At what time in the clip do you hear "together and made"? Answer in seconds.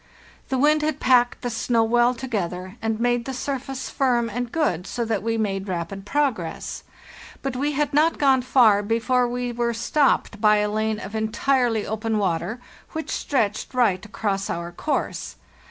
2.15-3.25